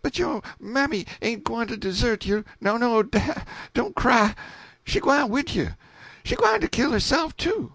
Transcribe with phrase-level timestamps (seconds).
[0.00, 3.42] But yo' mammy ain't gwine to desert you no, no; dah,
[3.74, 4.34] don't cry
[4.82, 5.74] she gwine wid you,
[6.24, 7.74] she gwine to kill herself too.